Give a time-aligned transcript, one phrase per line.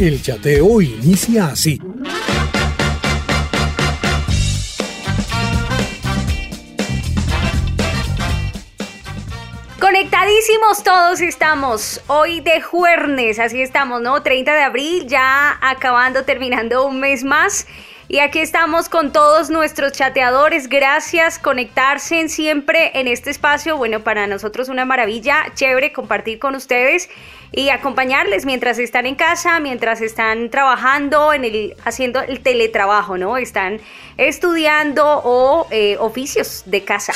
[0.00, 1.76] El chateo inicia así.
[9.80, 12.00] Conectadísimos todos estamos.
[12.06, 14.22] Hoy de jueves, así estamos, ¿no?
[14.22, 17.66] 30 de abril, ya acabando, terminando un mes más.
[18.06, 20.68] Y aquí estamos con todos nuestros chateadores.
[20.68, 23.76] Gracias, conectarse siempre en este espacio.
[23.76, 27.10] Bueno, para nosotros una maravilla, chévere compartir con ustedes
[27.52, 33.36] y acompañarles mientras están en casa, mientras están trabajando, en el, haciendo el teletrabajo, ¿no?
[33.36, 33.80] Están
[34.16, 37.12] estudiando o eh, oficios de casa.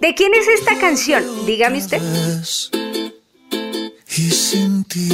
[0.00, 1.24] ¿De quién es esta canción?
[1.46, 2.00] Dígame usted.
[4.08, 5.08] Y sin ti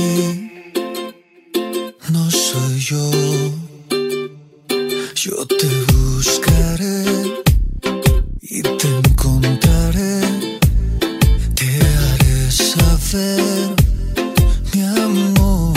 [2.11, 3.11] no soy yo.
[5.15, 7.05] Yo te buscaré
[8.41, 10.28] y te encontraré.
[13.15, 15.73] Mi amor.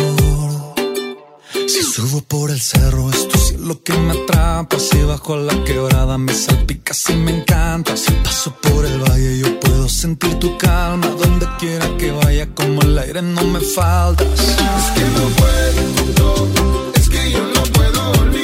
[1.66, 4.78] Si subo por el cerro, es tu cielo que me atrapa.
[4.78, 7.96] Si bajo la quebrada, me salpicas y me encanta.
[7.96, 11.08] Si paso por el valle, yo puedo sentir tu calma.
[11.08, 14.28] Donde quiera que vaya, como el aire, no me faltas.
[14.28, 18.41] Es que no puedo, es que yo no puedo olvidarte.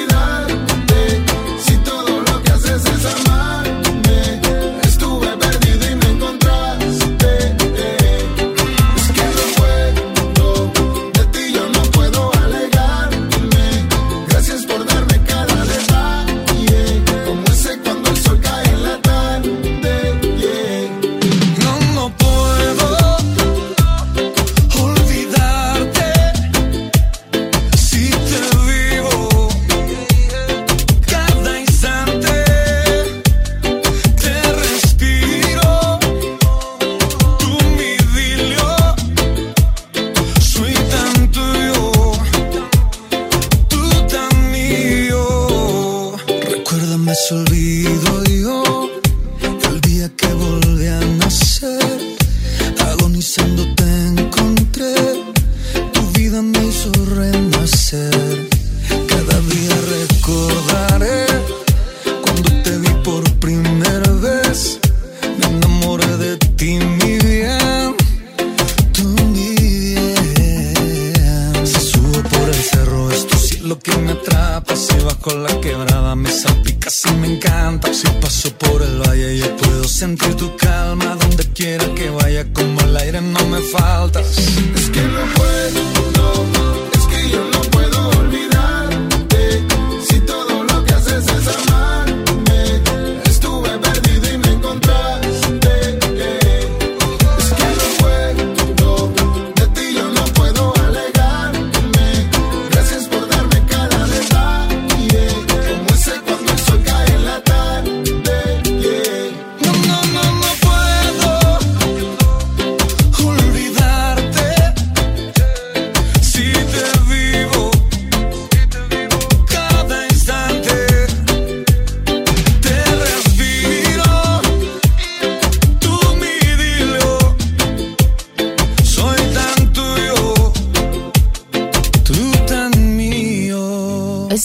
[66.58, 67.07] Ti,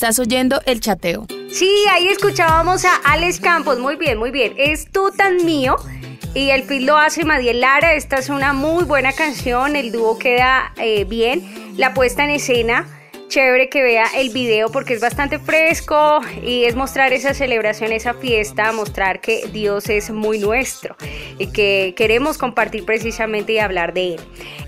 [0.03, 1.27] Estás oyendo el chateo.
[1.49, 3.79] Sí, ahí escuchábamos a Alex Campos.
[3.79, 4.53] Muy bien, muy bien.
[4.57, 5.77] Es tú tan mío.
[6.35, 7.95] Y el feed lo hace Madiel Lara.
[7.95, 9.77] Esta es una muy buena canción.
[9.77, 11.77] El dúo queda eh, bien.
[11.77, 12.85] La puesta en escena.
[13.29, 18.13] Chévere que vea el video porque es bastante fresco y es mostrar esa celebración, esa
[18.13, 20.97] fiesta, mostrar que Dios es muy nuestro
[21.39, 24.21] y que queremos compartir precisamente y hablar de Él.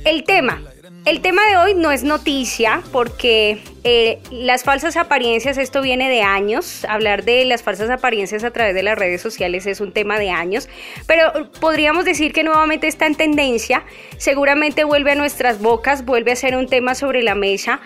[0.04, 0.62] El tema,
[1.06, 6.22] el tema de hoy no es noticia porque eh, las falsas apariencias, esto viene de
[6.22, 10.18] años, hablar de las falsas apariencias a través de las redes sociales es un tema
[10.18, 10.70] de años,
[11.06, 13.84] pero podríamos decir que nuevamente está en tendencia,
[14.16, 17.82] seguramente vuelve a nuestras bocas, vuelve a ser un tema sobre la mesa,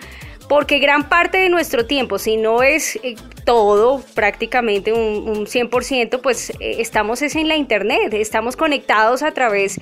[0.47, 3.15] porque gran parte de nuestro tiempo, si no es eh,
[3.49, 9.31] todo, prácticamente un, un 100%, pues eh, estamos es en la internet, estamos conectados a
[9.31, 9.79] través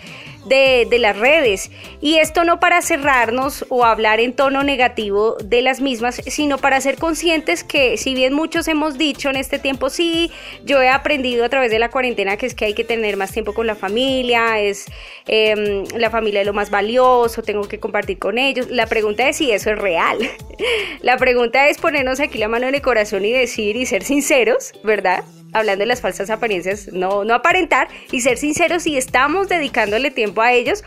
[0.47, 1.69] de, las redes.
[2.01, 6.79] Y esto no para cerrarnos o hablar en tono negativo de las mismas, sino para
[6.81, 10.31] ser conscientes que si bien muchos hemos dicho en este tiempo, sí,
[10.63, 13.31] yo he aprendido a través de la cuarentena que es que hay que tener más
[13.31, 14.85] tiempo con la familia, es
[15.27, 18.69] eh, la familia es lo más valioso, tengo que compartir con ellos.
[18.69, 20.17] La pregunta es si eso es real.
[21.01, 24.73] la pregunta es ponernos aquí la mano en el corazón y decir y ser sinceros,
[24.83, 25.23] ¿verdad?
[25.53, 30.41] hablando de las falsas apariencias, no, no aparentar y ser sinceros si estamos dedicándole tiempo
[30.41, 30.83] a ellos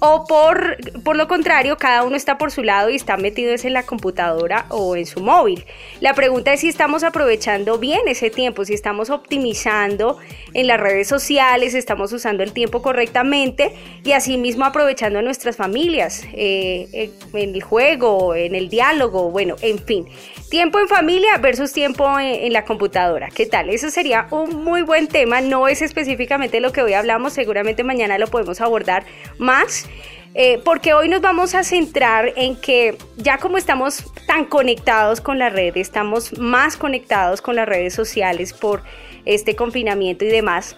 [0.00, 3.72] o por, por lo contrario, cada uno está por su lado y está metido en
[3.72, 5.64] la computadora o en su móvil.
[6.00, 10.18] La pregunta es si estamos aprovechando bien ese tiempo, si estamos optimizando
[10.52, 13.72] en las redes sociales, estamos usando el tiempo correctamente
[14.04, 19.78] y asimismo aprovechando a nuestras familias eh, en el juego, en el diálogo, bueno, en
[19.78, 20.06] fin.
[20.50, 23.30] Tiempo en familia versus tiempo en, la computadora.
[23.34, 23.68] ¿Qué tal?
[23.68, 25.40] Eso sería un muy buen tema.
[25.40, 27.32] No es específicamente lo que hoy hablamos.
[27.32, 29.04] Seguramente mañana lo podemos abordar
[29.38, 29.88] más.
[30.34, 35.38] Eh, porque hoy nos vamos a centrar en que ya como estamos tan conectados con
[35.38, 38.82] la red, estamos más conectados con las redes sociales por
[39.24, 40.76] este confinamiento y demás,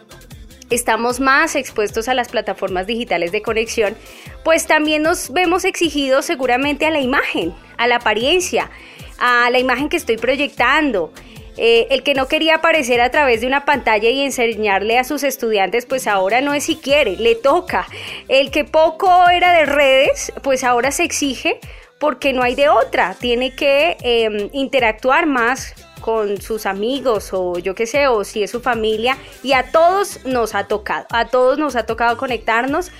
[0.71, 3.97] estamos más expuestos a las plataformas digitales de conexión,
[4.45, 8.71] pues también nos vemos exigidos seguramente a la imagen, a la apariencia
[9.19, 11.13] a la imagen que estoy proyectando.
[11.61, 15.25] Eh, el que no quería aparecer a través de una pantalla y enseñarle a sus
[15.25, 17.87] estudiantes, pues ahora no es si quiere, le toca.
[18.29, 21.59] El que poco era de redes, pues ahora se exige
[21.99, 23.17] porque no hay de otra.
[23.19, 28.53] Tiene que em, interactuar más con sus amigos o yo qué sé, o si es
[28.53, 29.19] su familia.
[29.43, 32.93] Y a todos nos ha tocado, a todos nos ha tocado conectarnos.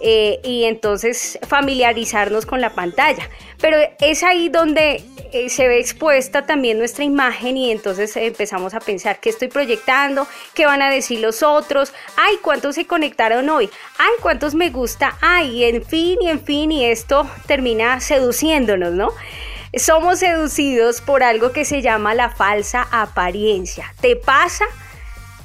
[0.00, 3.30] Eh, y entonces familiarizarnos con la pantalla.
[3.60, 5.02] Pero es ahí donde
[5.32, 10.26] eh, se ve expuesta también nuestra imagen y entonces empezamos a pensar qué estoy proyectando,
[10.54, 15.16] qué van a decir los otros, ay, cuántos se conectaron hoy, ay, cuántos me gusta,
[15.22, 19.12] ay, en fin y en fin y esto termina seduciéndonos, ¿no?
[19.74, 23.94] Somos seducidos por algo que se llama la falsa apariencia.
[24.00, 24.64] ¿Te pasa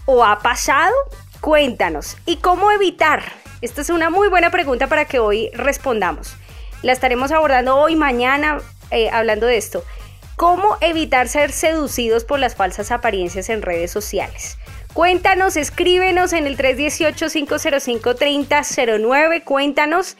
[0.06, 0.94] o ha pasado?
[1.42, 2.18] Cuéntanos.
[2.26, 3.24] ¿Y cómo evitar?
[3.62, 6.36] Esta es una muy buena pregunta para que hoy respondamos.
[6.82, 8.60] La estaremos abordando hoy, mañana,
[8.90, 9.84] eh, hablando de esto.
[10.36, 14.58] ¿Cómo evitar ser seducidos por las falsas apariencias en redes sociales?
[14.94, 20.18] Cuéntanos, escríbenos en el 318-505-3009, cuéntanos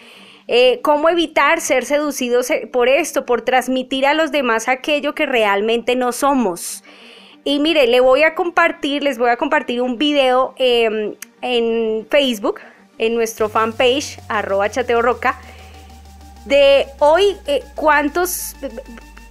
[0.48, 5.26] eh, cómo evitar ser seducidos eh, por esto, por transmitir a los demás aquello que
[5.26, 6.84] realmente no somos.
[7.44, 12.60] Y mire, le voy a compartir, les voy a compartir un video em, en Facebook,
[13.02, 15.38] en nuestro fanpage, arroba chateo roca,
[16.46, 18.56] de hoy eh, cuántos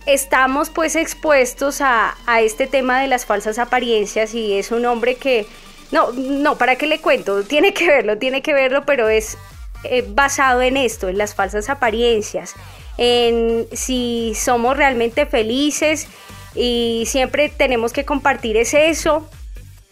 [0.06, 5.46] estamos pues expuestos a, este tema de las falsas apariencias y es un hombre que,
[5.92, 7.44] no, no, ¿para qué le cuento?
[7.44, 9.38] Tiene que verlo, tiene que verlo, pero es
[9.84, 12.54] eh, basado en esto, en las falsas apariencias,
[12.98, 16.08] en si somos realmente felices
[16.56, 19.28] y siempre tenemos que compartir ese eso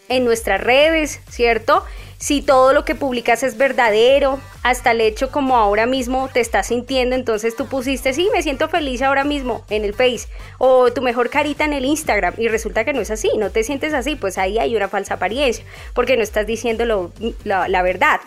[0.09, 1.85] en nuestras redes, ¿cierto?
[2.19, 6.67] Si todo lo que publicas es verdadero, hasta el hecho como ahora mismo te estás
[6.67, 10.29] sintiendo, entonces tú pusiste, sí, me siento feliz ahora mismo en el Face,
[10.59, 13.63] o tu mejor carita en el Instagram, y resulta que no es así, no te
[13.63, 17.13] sientes así, pues ahí hay una falsa apariencia, porque no estás diciendo
[17.45, 18.21] la, la verdad.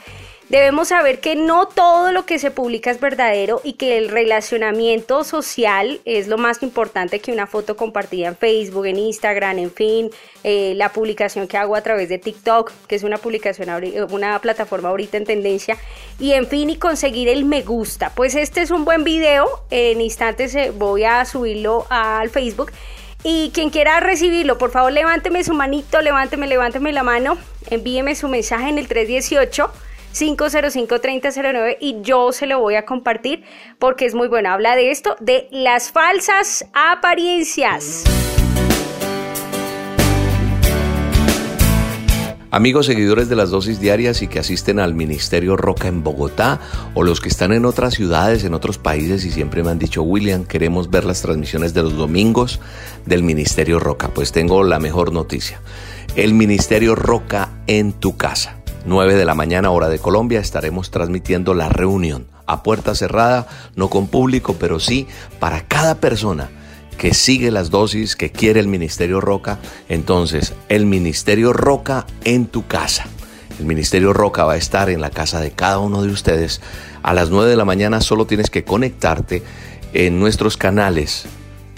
[0.51, 5.24] Debemos saber que no todo lo que se publica es verdadero y que el relacionamiento
[5.24, 10.10] social es lo más importante que una foto compartida en Facebook, en Instagram, en fin,
[10.43, 13.70] eh, la publicación que hago a través de TikTok, que es una publicación,
[14.10, 15.77] una plataforma ahorita en tendencia,
[16.20, 18.12] y en fin, y conseguir el me gusta.
[18.13, 22.74] Pues este es un buen video, en instantes eh, voy a subirlo al Facebook.
[23.24, 27.38] Y quien quiera recibirlo, por favor levánteme su manito, levánteme, levánteme la mano,
[27.70, 29.72] envíeme su mensaje en el 318.
[30.13, 33.44] 505-3009 y yo se lo voy a compartir
[33.80, 34.50] porque es muy bueno.
[34.51, 38.03] Habla de esto, de las falsas apariencias.
[42.53, 46.60] Amigos seguidores de las dosis diarias y que asisten al Ministerio Roca en Bogotá
[46.96, 50.03] o los que están en otras ciudades, en otros países y siempre me han dicho,
[50.03, 52.60] William, queremos ver las transmisiones de los domingos
[53.06, 54.10] del Ministerio Roca.
[54.10, 55.62] Pues tengo la mejor noticia.
[56.18, 58.61] El Ministerio Roca en tu casa.
[58.85, 63.89] 9 de la mañana hora de Colombia estaremos transmitiendo la reunión a puerta cerrada, no
[63.89, 65.07] con público, pero sí
[65.39, 66.50] para cada persona
[66.97, 69.59] que sigue las dosis, que quiere el Ministerio Roca.
[69.89, 73.05] Entonces, el Ministerio Roca en tu casa.
[73.59, 76.61] El Ministerio Roca va a estar en la casa de cada uno de ustedes.
[77.03, 79.43] A las 9 de la mañana solo tienes que conectarte
[79.93, 81.25] en nuestros canales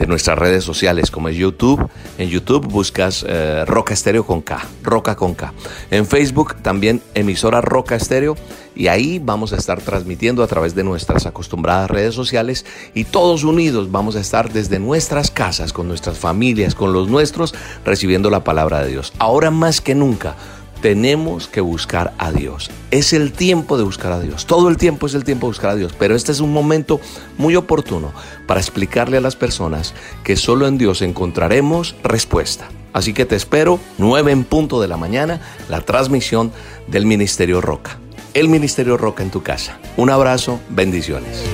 [0.03, 1.89] de nuestras redes sociales como es YouTube.
[2.17, 5.53] En YouTube buscas eh, Roca Estéreo con K, Roca con K.
[5.91, 8.35] En Facebook también emisora Roca Estéreo
[8.75, 13.45] y ahí vamos a estar transmitiendo a través de nuestras acostumbradas redes sociales y todos
[13.45, 17.55] unidos vamos a estar desde nuestras casas, con nuestras familias, con los nuestros,
[17.85, 19.13] recibiendo la palabra de Dios.
[19.19, 20.35] Ahora más que nunca
[20.83, 22.69] tenemos que buscar a Dios.
[22.91, 24.45] Es el tiempo de buscar a Dios.
[24.45, 25.95] Todo el tiempo es el tiempo de buscar a Dios.
[25.97, 26.99] Pero este es un momento
[27.37, 28.11] muy oportuno
[28.47, 29.93] para explicarle a las personas
[30.25, 32.67] que solo en Dios encontraremos respuesta.
[32.91, 36.51] Así que te espero 9 en punto de la mañana, la transmisión
[36.87, 37.97] del Ministerio Roca.
[38.33, 39.79] El Ministerio Roca en tu casa.
[39.95, 41.45] Un abrazo, bendiciones.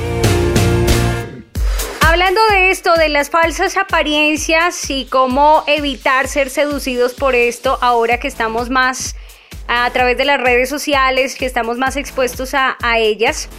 [2.30, 8.20] Hablando de esto, de las falsas apariencias y cómo evitar ser seducidos por esto, ahora
[8.20, 9.16] que estamos más
[9.68, 13.50] a través de las redes sociales, que estamos más expuestos a, ellas.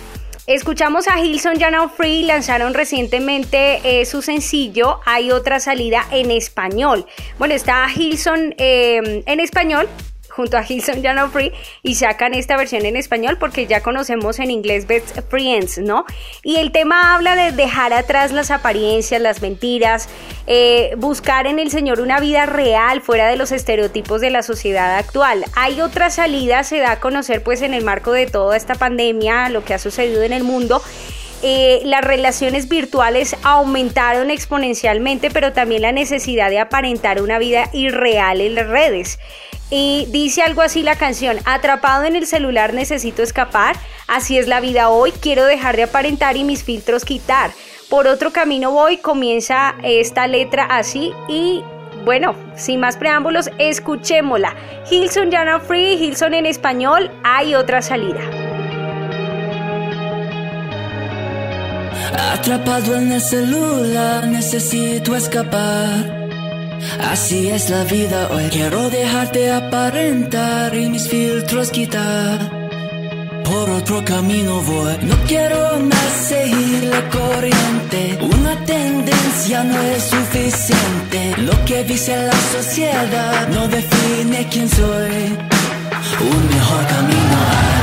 [0.46, 7.06] Escuchamos a Hilson Jana Free, lanzaron recientemente eh, su sencillo Hay otra salida en español.
[7.40, 9.88] Bueno, está Hilson eh, en español,
[10.40, 14.50] junto a Hilson Jano Free y sacan esta versión en español porque ya conocemos en
[14.50, 16.06] inglés Best Friends, ¿no?
[16.42, 20.08] Y el tema habla de dejar atrás las apariencias, las mentiras,
[20.46, 24.96] eh, buscar en el Señor una vida real fuera de los estereotipos de la sociedad
[24.96, 25.44] actual.
[25.54, 29.50] Hay otra salida, se da a conocer pues en el marco de toda esta pandemia,
[29.50, 30.82] lo que ha sucedido en el mundo.
[31.42, 38.40] Eh, las relaciones virtuales aumentaron exponencialmente, pero también la necesidad de aparentar una vida irreal
[38.40, 39.18] en las redes.
[39.70, 43.76] Y dice algo así la canción, atrapado en el celular necesito escapar,
[44.08, 47.52] así es la vida hoy, quiero dejar de aparentar y mis filtros quitar.
[47.88, 51.62] Por otro camino voy, comienza esta letra así y
[52.04, 54.56] bueno, sin más preámbulos, escuchémosla.
[54.90, 58.49] Hilson Jana Free, Hilson en español, hay otra salida.
[62.32, 66.28] Atrapado en el celular, necesito escapar.
[67.10, 68.44] Así es la vida hoy.
[68.50, 72.38] Quiero dejarte aparentar y mis filtros quitar.
[73.44, 74.96] Por otro camino voy.
[75.02, 78.18] No quiero más seguir la corriente.
[78.22, 81.34] Una tendencia no es suficiente.
[81.38, 85.36] Lo que dice la sociedad no define quién soy.
[86.20, 87.79] Un mejor camino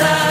[0.00, 0.29] desire.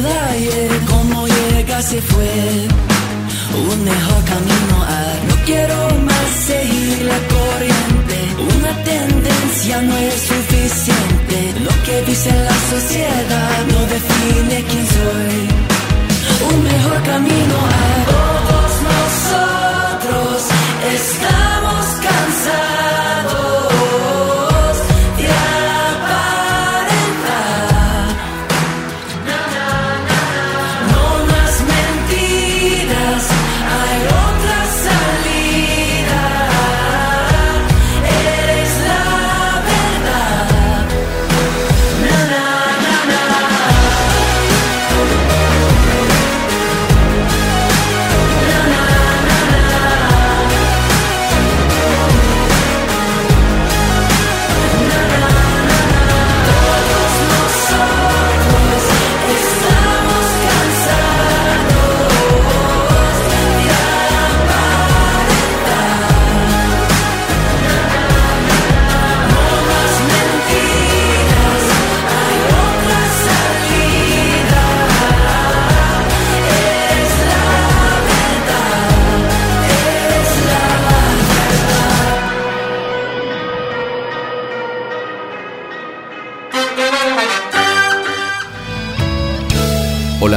[0.00, 0.70] De ayer.
[0.86, 2.68] Como llega se fue,
[3.70, 4.98] un mejor camino a.
[5.28, 5.87] No quiero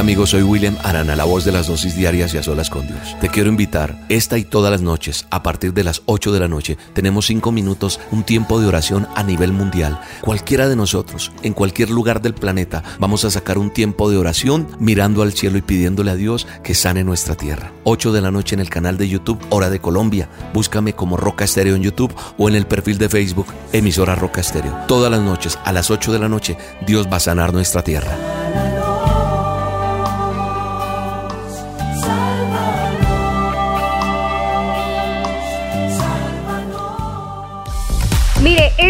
[0.02, 3.16] amigos, soy William Arana, la voz de las dosis diarias y a solas con Dios.
[3.20, 6.48] Te quiero invitar esta y todas las noches, a partir de las 8 de la
[6.48, 10.00] noche, tenemos 5 minutos, un tiempo de oración a nivel mundial.
[10.20, 14.66] Cualquiera de nosotros, en cualquier lugar del planeta, vamos a sacar un tiempo de oración
[14.80, 17.70] mirando al cielo y pidiéndole a Dios que sane nuestra tierra.
[17.84, 20.28] 8 de la noche en el canal de YouTube Hora de Colombia.
[20.52, 24.76] Búscame como Roca Estéreo en YouTube o en el perfil de Facebook Emisora Roca Estéreo.
[24.88, 28.81] Todas las noches, a las 8 de la noche, Dios va a sanar nuestra tierra.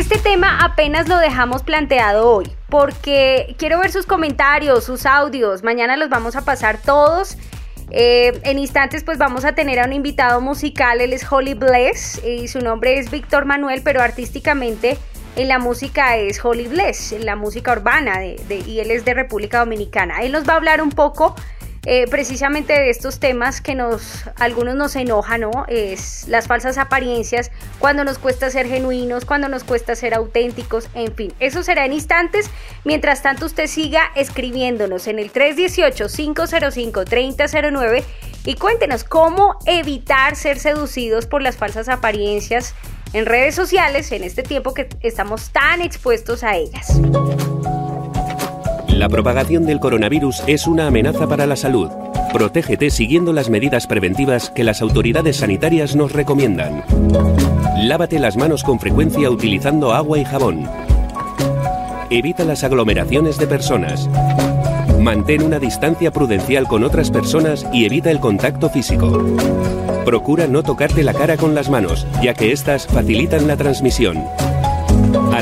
[0.03, 5.63] Este tema apenas lo dejamos planteado hoy, porque quiero ver sus comentarios, sus audios.
[5.63, 7.37] Mañana los vamos a pasar todos.
[7.93, 12.21] Eh, en instantes pues vamos a tener a un invitado musical, él es Holly Bless
[12.25, 14.99] y su nombre es Víctor Manuel, pero artísticamente
[15.37, 19.61] en la música es Holly Bless, en la música urbana y él es de República
[19.61, 20.23] Dominicana.
[20.23, 21.37] Él nos va a hablar un poco
[21.85, 25.51] eh, precisamente de estos temas que nos algunos nos enojan, ¿no?
[25.67, 31.13] Es las falsas apariencias, cuando nos cuesta ser genuinos, cuando nos cuesta ser auténticos, en
[31.15, 31.35] fin.
[31.41, 32.49] Eso será en instantes.
[32.85, 38.05] Mientras tanto, usted siga escribiéndonos en el 318-505-3009
[38.45, 42.77] y cuéntenos cómo evitar ser seducidos por las falsas apariencias
[43.13, 47.01] en redes sociales en este tiempo que estamos tan expuestos a ellas.
[49.03, 51.91] La propagación del coronavirus es una amenaza para la salud.
[52.33, 56.85] Protégete siguiendo las medidas preventivas que las autoridades sanitarias nos recomiendan.
[57.79, 60.69] Lávate las manos con frecuencia utilizando agua y jabón.
[62.11, 64.09] Evita las aglomeraciones de personas.
[65.01, 69.21] Mantén una distancia prudencial con otras personas y evita el contacto físico.
[70.05, 74.23] Procura no tocarte la cara con las manos, ya que éstas facilitan la transmisión.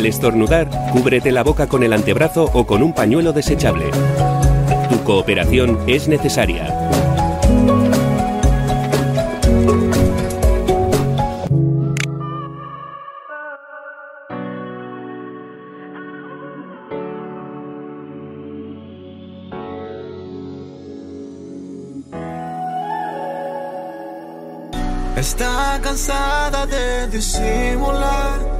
[0.00, 3.90] Al estornudar, cúbrete la boca con el antebrazo o con un pañuelo desechable.
[4.88, 6.74] Tu cooperación es necesaria.
[25.14, 28.59] Está cansada de disimular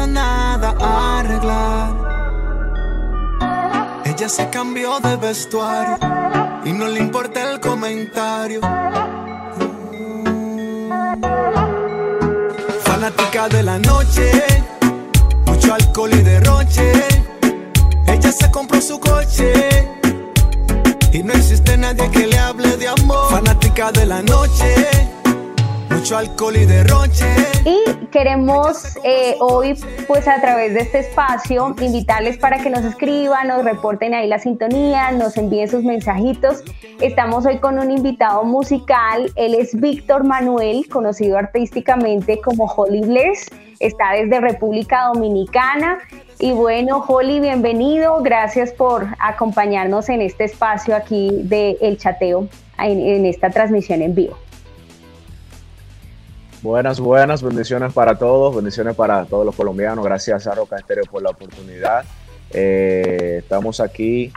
[0.00, 1.94] nada arreglar.
[4.04, 5.96] Ella se cambió de vestuario
[6.64, 8.60] y no le importa el comentario.
[12.84, 14.30] Fanática de la noche,
[15.46, 16.92] mucho alcohol y derroche.
[18.06, 19.52] Ella se compró su coche
[21.12, 23.30] y no existe nadie que le hable de amor.
[23.30, 25.13] Fanática de la noche
[26.12, 26.66] alcohol y.
[27.64, 29.74] Y queremos eh, hoy,
[30.06, 34.38] pues a través de este espacio, invitarles para que nos escriban, nos reporten ahí la
[34.38, 36.62] sintonía, nos envíen sus mensajitos.
[37.00, 43.46] Estamos hoy con un invitado musical, él es Víctor Manuel, conocido artísticamente como Holly Bless,
[43.80, 46.00] está desde República Dominicana.
[46.38, 52.46] Y bueno, Holly, bienvenido, gracias por acompañarnos en este espacio aquí de El Chateo,
[52.78, 54.36] en esta transmisión en vivo.
[56.64, 60.02] Buenas, buenas, bendiciones para todos, bendiciones para todos los colombianos.
[60.02, 62.06] Gracias a Roca Estéreo por la oportunidad.
[62.50, 64.32] Eh, estamos aquí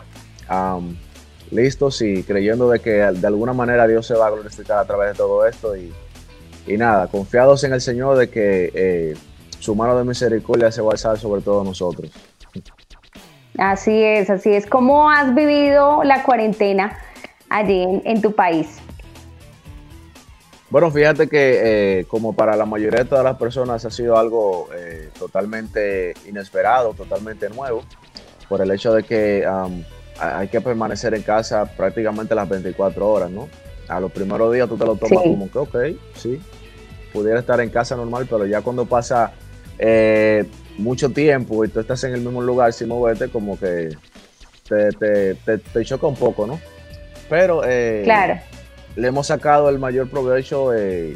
[1.52, 5.14] listos y creyendo de que de alguna manera Dios se va a glorificar a través
[5.14, 5.94] de todo esto y,
[6.78, 9.16] nada, confiados en el Señor de que eh,
[9.60, 12.12] su mano de misericordia se va a alzar sobre todos nosotros.
[13.58, 14.66] Así es, así es.
[14.66, 16.98] ¿Cómo has vivido la cuarentena
[17.48, 18.82] allí en tu país?
[20.70, 24.68] Bueno, fíjate que eh, como para la mayoría de todas las personas ha sido algo
[24.76, 27.84] eh, totalmente inesperado, totalmente nuevo,
[28.50, 29.48] por el hecho de que
[30.20, 33.48] hay que permanecer en casa prácticamente las 24 horas, ¿no?
[33.88, 35.76] A los primeros días tú te lo tomas como que, ok,
[36.16, 36.42] sí,
[37.14, 39.32] pudiera estar en casa normal, pero ya cuando pasa
[39.80, 40.44] eh,
[40.78, 43.96] mucho tiempo y tú estás en el mismo lugar sin moverte, como que
[44.68, 46.60] te, te, te choca un poco, ¿no?
[47.30, 47.62] Pero...
[48.04, 48.38] claro
[48.98, 51.14] le hemos sacado el mayor provecho eh,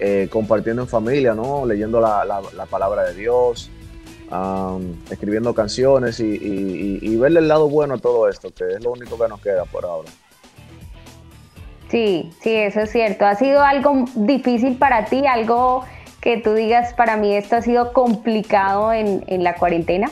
[0.00, 1.66] eh, compartiendo en familia, ¿no?
[1.66, 3.70] Leyendo la, palabra de Dios,
[5.10, 9.28] escribiendo canciones y, verle el lado bueno a todo esto, que es lo único que
[9.28, 10.08] nos queda por ahora.
[11.90, 13.26] Sí, sí, eso es cierto.
[13.26, 15.26] ¿Ha sido algo difícil para ti?
[15.26, 15.84] ¿Algo
[16.22, 20.10] que tú digas, para mí esto ha sido complicado en, en la cuarentena?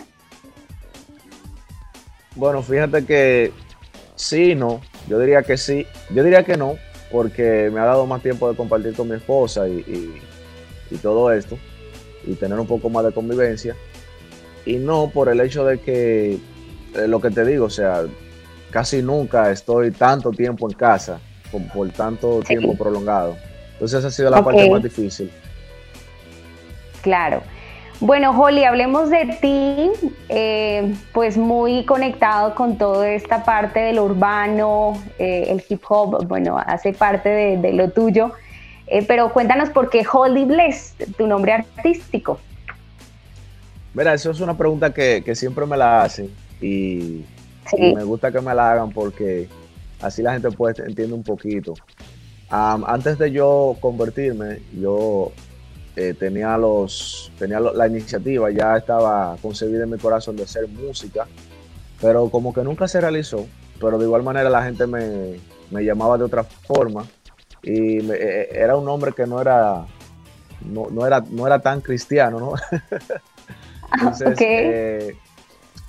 [2.35, 3.53] Bueno, fíjate que
[4.15, 4.81] sí, no.
[5.09, 6.77] Yo diría que sí, yo diría que no,
[7.11, 10.21] porque me ha dado más tiempo de compartir con mi esposa y,
[11.03, 11.59] todo esto,
[12.25, 13.77] y tener un poco más de convivencia.
[14.64, 16.33] Y no por el hecho de que
[16.95, 18.05] eh, lo que te digo, o sea,
[18.71, 21.21] casi nunca estoy tanto tiempo en casa,
[21.53, 23.37] por, por tanto tiempo prolongado.
[23.75, 25.31] Entonces esa ha sido la parte más difícil.
[27.03, 27.42] Claro.
[28.00, 29.90] Bueno, Holly, hablemos de ti,
[30.28, 36.59] eh, pues muy conectado con toda esta parte del urbano, eh, el hip hop, bueno,
[36.59, 38.32] hace parte de, de lo tuyo,
[38.88, 42.38] Eh, pero cuéntanos por qué Holly Bless, tu nombre artístico.
[43.94, 46.30] Mira, eso es una pregunta que, que siempre me la hacen
[46.61, 47.24] y,
[47.68, 47.76] Sí.
[47.78, 49.48] y me gusta que me la hagan porque
[50.00, 51.74] así la gente puede entiende un poquito.
[52.48, 55.32] Am, antes de yo convertirme, yo
[55.96, 60.68] eh, tenía los tenía lo- la iniciativa, ya estaba concebida en mi corazón de hacer
[60.68, 61.26] música,
[62.00, 63.46] pero como que nunca se realizó.
[63.80, 65.38] Pero de igual manera la gente me,
[65.70, 67.04] me llamaba de otra forma
[67.62, 69.85] y me- eh, era un nombre que no era
[70.62, 72.52] no, no era no era tan cristiano, ¿no?
[73.92, 74.42] Entonces, Ok.
[74.42, 75.16] eh,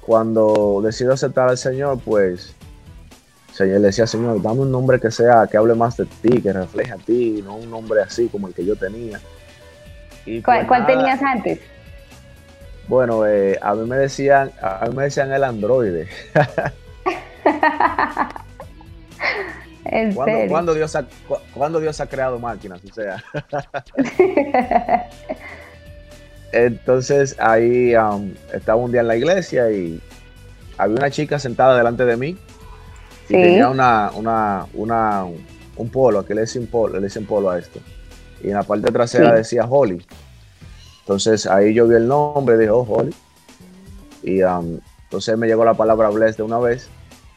[0.05, 2.53] cuando decido aceptar al Señor, pues
[3.53, 6.53] Señor, le decía, Señor, dame un nombre que sea, que hable más de ti, que
[6.53, 9.19] refleje a ti, no un nombre así como el que yo tenía.
[10.27, 11.59] Y ¿Cuál, pues cuál tenías antes?
[12.87, 16.07] Bueno, eh, a mí me decían, a mí me decían el androide.
[19.89, 20.49] En ¿Cuándo, serio.
[20.51, 22.81] cuándo Dios ha, cu- cuándo Dios ha creado máquinas?
[22.83, 23.23] O sea.
[26.51, 30.01] Entonces ahí um, estaba un día en la iglesia y
[30.77, 32.37] había una chica sentada delante de mí y
[33.27, 33.33] Sí.
[33.33, 35.23] tenía una, una, una,
[35.77, 37.79] un polo, aquí le dicen polo, le dicen polo a esto.
[38.43, 39.37] Y en la parte trasera Sí.
[39.37, 40.05] decía Holly.
[41.01, 43.13] Entonces ahí yo vi el nombre dije, oh, Holly.
[44.23, 46.89] Y um, entonces me llegó la palabra Bless de una vez.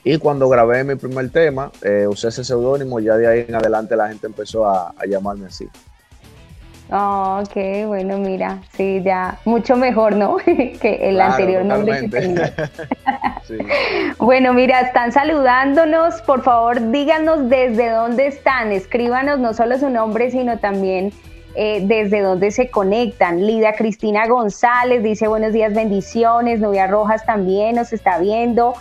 [0.03, 3.95] Y cuando grabé mi primer tema, eh, usé ese seudónimo, ya de ahí en adelante
[3.97, 5.69] la gente empezó a, a llamarme así.
[6.93, 10.37] Oh, ok, bueno, mira, sí, ya mucho mejor, ¿no?
[10.45, 12.53] que el Claro, anterior nombre que.
[13.47, 13.59] Sí.
[14.19, 16.21] Bueno, mira, están saludándonos.
[16.23, 18.73] Por favor, díganos desde dónde están.
[18.73, 21.13] Escríbanos no solo su nombre, sino también
[21.55, 23.47] eh, desde dónde se conectan.
[23.47, 26.61] Lida Cristina González dice buenos días, bendiciones.
[26.61, 28.75] Novia Rojas también nos está viendo.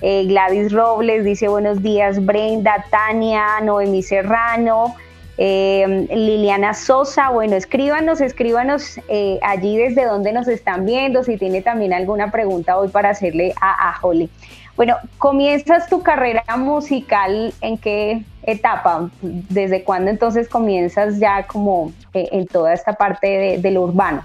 [0.00, 4.94] Eh, Gladys Robles dice buenos días, Brenda, Tania, Noemí Serrano.
[5.36, 11.60] Eh, Liliana Sosa, bueno, escríbanos, escríbanos eh, allí desde donde nos están viendo, si tiene
[11.60, 14.30] también alguna pregunta hoy para hacerle a, a Holly.
[14.76, 19.10] Bueno, comienzas tu carrera musical, ¿en qué etapa?
[19.22, 24.24] ¿Desde cuándo entonces comienzas ya como eh, en toda esta parte de, de lo urbano?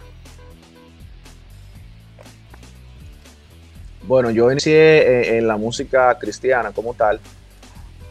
[4.03, 7.19] Bueno, yo inicié en, la música cristiana como tal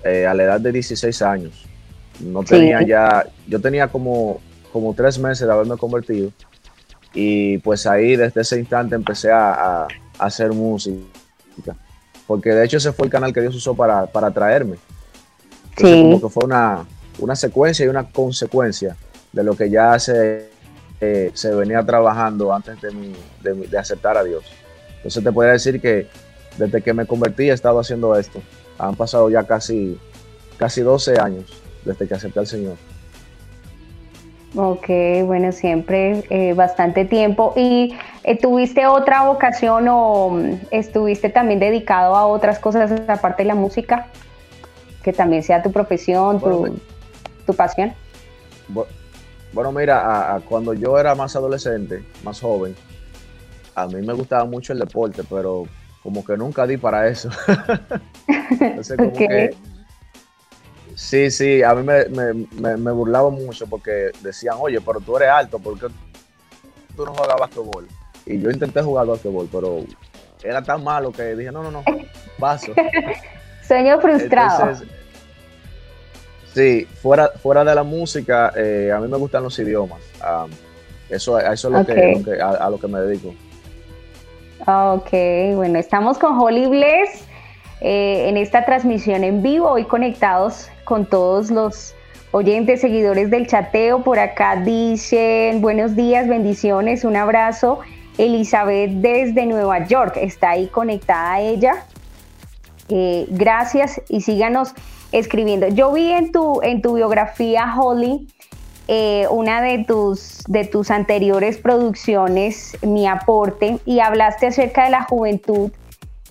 [0.04, 1.68] a la edad de 16 años.
[2.20, 2.48] No Sí.
[2.48, 4.40] tenía ya, yo tenía como,
[4.72, 6.31] como tres meses de haberme convertido
[7.14, 9.83] y pues ahí desde ese instante empecé a, a-
[10.18, 10.98] a hacer música.
[12.26, 14.76] Porque de hecho ese fue el canal que Dios usó para, para traerme.
[15.70, 16.02] Entonces, Sí.
[16.02, 16.85] como que fue una,
[17.20, 18.96] una secuencia y una consecuencia
[19.33, 20.50] de lo que ya se,
[21.00, 24.44] eh, se venía trabajando antes de, mi- de de aceptar a Dios.
[24.96, 26.09] Entonces te podría decir que
[26.59, 28.42] desde que me convertí he estado haciendo esto.
[28.78, 29.96] Han pasado ya casi,
[30.59, 31.44] casi 12 años
[31.84, 32.76] desde que acepté al Señor.
[34.56, 34.86] Ok,
[35.26, 37.52] bueno, siempre eh, bastante tiempo.
[37.54, 43.48] ¿Y eh, tuviste otra vocación o mm, estuviste también dedicado a otras cosas aparte de
[43.48, 44.06] la música?
[45.02, 46.78] Que también sea tu profesión, tu,
[47.46, 47.92] tu pasión.
[48.72, 48.86] Bu-
[49.52, 52.74] Bueno, mira, a- a cuando yo era más adolescente, más joven,
[53.74, 55.64] a mí me gustaba mucho el deporte, pero
[56.02, 57.28] como que nunca di para eso.
[58.60, 59.18] Entonces, como Ok.
[59.28, 59.54] que.
[60.94, 65.16] Sí, sí, a mí me, me, me, me burlaba mucho porque decían, oye, pero tú
[65.16, 65.87] eres alto, ¿por qué
[66.96, 67.87] tú no juegas basquetbol?
[68.27, 69.81] Y yo intenté jugar basquetbol, pero
[70.42, 71.85] era tan malo que dije, no, no, no,
[72.38, 72.72] paso.
[73.66, 74.62] Sueño frustrado.
[74.70, 74.88] Entonces,
[76.55, 80.01] sí, fuera, fuera de la música, eh, a mí me gustan los idiomas.
[81.09, 83.35] Eso, eso es lo que, lo que- a, a lo que me dedico.
[84.66, 85.11] Ok,
[85.55, 87.22] bueno, estamos con Holly Bless
[87.81, 91.94] eh, en esta transmisión en vivo, hoy conectados con todos los
[92.31, 94.03] oyentes, seguidores del chateo.
[94.03, 97.81] Por acá dicen buenos días, bendiciones, un abrazo.
[98.16, 101.85] Elizabeth desde Nueva York está ahí conectada a ella.
[102.88, 104.72] Eh, gracias y síganos
[105.12, 105.68] escribiendo.
[105.68, 108.27] Yo vi en tu, en tu biografía, Holly,
[108.88, 115.03] eh, una de tus, de tus anteriores producciones, Mi Aporte, y hablaste acerca de la
[115.03, 115.70] juventud,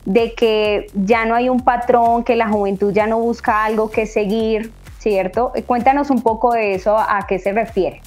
[0.08, 4.06] de que ya no hay un patrón, que la juventud ya no busca algo que
[4.06, 5.52] seguir, ¿cierto?
[5.54, 8.02] Eh, Cuéntanos un poco de eso, a qué se refiere.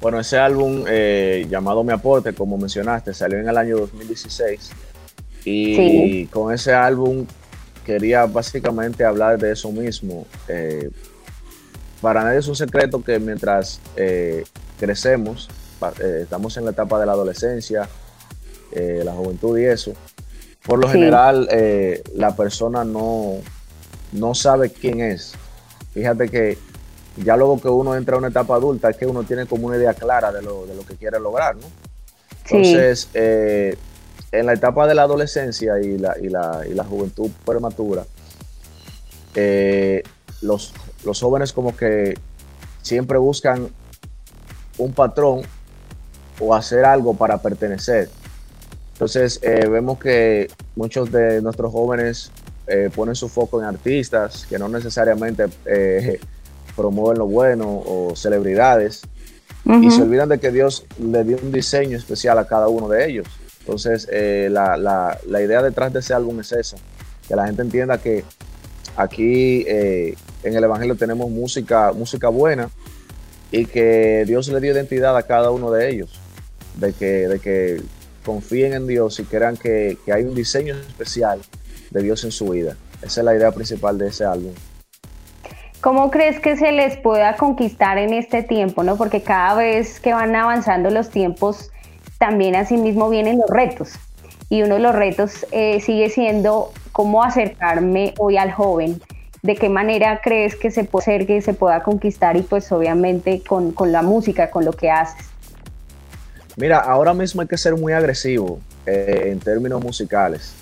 [0.00, 4.70] Bueno, ese álbum eh, llamado Mi Aporte, como mencionaste, salió en el año 2016.
[5.44, 7.26] Y con ese álbum
[7.84, 10.24] quería básicamente hablar de eso mismo.
[10.46, 10.88] Eh,
[12.00, 14.44] para nadie es un secreto que mientras eh,
[14.78, 15.48] crecemos,
[16.22, 17.88] estamos en la etapa de la adolescencia,
[18.72, 19.92] la juventud y eso,
[20.66, 21.48] por lo general
[22.14, 23.34] la persona no,
[24.12, 25.34] no sabe quién es.
[25.92, 26.58] Fíjate que
[27.16, 29.76] ya luego que uno entra a una etapa adulta es que uno tiene como una
[29.76, 31.66] idea clara de lo, de lo que quiere lograr, ¿no?
[32.44, 33.08] Entonces,
[34.38, 38.04] en la etapa de la adolescencia y la, y la, juventud prematura,
[39.34, 40.02] eh,
[40.42, 40.74] los,
[41.04, 42.14] los jóvenes como que
[42.82, 43.68] siempre buscan
[44.78, 45.42] un patrón
[46.40, 48.10] o hacer algo para pertenecer.
[48.94, 52.30] Entonces eh, vemos que muchos de nuestros jóvenes
[52.66, 55.46] eh, ponen su foco en artistas que no necesariamente
[56.76, 59.02] promueven lo bueno o celebridades
[59.64, 63.06] y se olvidan de que Dios le dio un diseño especial a cada uno de
[63.08, 63.26] ellos.
[63.60, 66.76] Entonces, eh, la, la, la, idea detrás de ese álbum es esa,
[67.26, 68.24] que la gente entienda que
[68.94, 72.68] aquí eh, en el Evangelio tenemos música, música buena
[73.50, 76.20] y que Dios le dio identidad a cada uno de ellos,
[76.78, 77.82] de que, de que
[78.24, 81.40] confíen en Dios y crean que, que hay un diseño especial
[81.90, 82.76] de Dios en su vida.
[83.02, 84.52] Esa es la idea principal de ese álbum.
[85.84, 88.82] ¿Cómo crees que se les pueda conquistar en este tiempo?
[88.82, 88.96] ¿no?
[88.96, 91.70] Porque cada vez que van avanzando los tiempos,
[92.18, 93.92] también asimismo vienen los retos.
[94.48, 98.98] Y uno de los retos eh, sigue siendo cómo acercarme hoy al joven,
[99.42, 103.42] de qué manera crees que se puede hacer que se pueda conquistar y pues obviamente
[103.46, 105.26] con, la música, con lo que haces.
[106.56, 110.52] Mira, ahora mismo hay que ser muy agresivo eh, en términos musicales.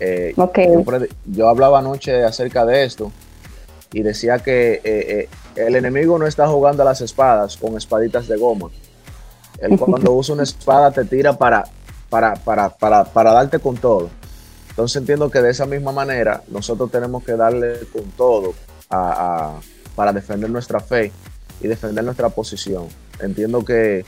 [0.00, 0.34] Eh,
[1.26, 3.12] yo, hablaba anoche acerca de esto
[3.92, 8.70] y decía que el enemigo no está jugando a las espadas con espaditas de goma.
[9.60, 11.64] Él cuando usa una espada te tira para,
[12.08, 14.10] para, para, para, para darte con todo.
[14.70, 18.54] Entonces entiendo que de esa misma manera nosotros tenemos que darle con todo
[18.88, 21.12] para defender nuestra fe
[21.60, 22.86] y defender nuestra posición.
[23.20, 24.04] Entiendo que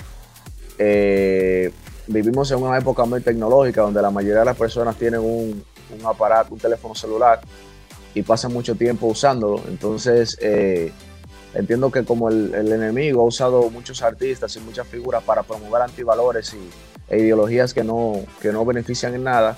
[0.79, 1.73] eh,
[2.07, 5.65] vivimos en una época muy tecnológica donde la mayoría de las personas tienen un,
[5.99, 7.41] un aparato, un teléfono celular
[8.15, 9.63] y pasan mucho tiempo usándolo.
[9.69, 10.93] Entonces, eh,
[11.55, 16.53] Entiendo que como el, enemigo ha usado muchos artistas y muchas figuras para promover antivalores
[16.53, 16.69] y,
[17.09, 19.57] e ideologías que no, que no benefician en nada,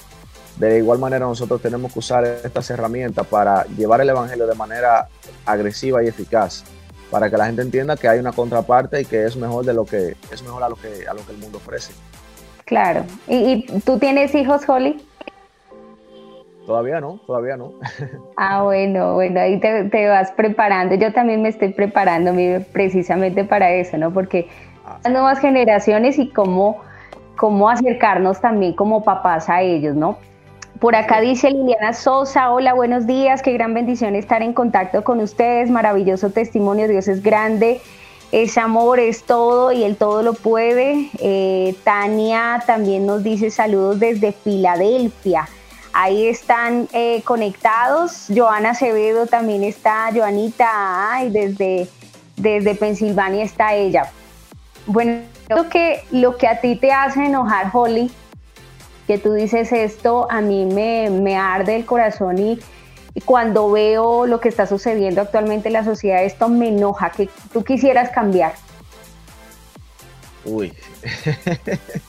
[0.58, 5.08] de igual manera nosotros tenemos que usar estas herramientas para llevar el Evangelio de manera
[5.46, 6.64] agresiva y eficaz,
[7.10, 9.84] para que la gente entienda que hay una contraparte y que es mejor de lo
[9.84, 11.92] que es mejor a lo que a lo que el mundo ofrece.
[12.64, 13.04] Claro.
[13.28, 15.06] ¿Y, y tú tienes hijos, Holly?
[16.66, 17.74] Todavía no, todavía no.
[18.36, 20.96] Ah, bueno, bueno, ahí te, vas preparando.
[20.96, 22.32] Yo también me estoy preparando
[22.72, 24.12] precisamente para eso, ¿no?
[24.12, 24.48] Porque
[24.84, 24.98] ah.
[25.04, 26.80] las nuevas generaciones y cómo,
[27.36, 30.18] cómo acercarnos también como papás a ellos, ¿no?
[30.80, 35.20] Por acá dice Liliana Sosa, hola, buenos días, qué gran bendición estar en contacto con
[35.20, 37.80] ustedes, maravilloso testimonio, Dios es grande,
[38.32, 41.08] es amor, es todo y el todo lo puede.
[41.18, 45.48] Eh, Tania también nos dice saludos desde Filadelfia.
[45.92, 48.26] Ahí están eh, conectados.
[48.34, 51.88] Joana Acevedo también está, Joanita, ay, desde,
[52.36, 54.10] desde Pensilvania está ella.
[54.86, 58.10] Bueno, creo que lo que a ti te hace enojar, Holly,
[59.06, 62.58] que tú dices esto, a mí me, arde el corazón y,
[63.14, 67.28] y, cuando veo lo que está sucediendo actualmente en la sociedad, esto me enoja, que
[67.52, 68.54] tú quisieras cambiar.
[70.44, 70.72] Uy.